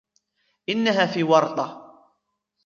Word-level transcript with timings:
إنها 0.69 1.05
في 1.05 1.23
ورطة. 1.23 1.93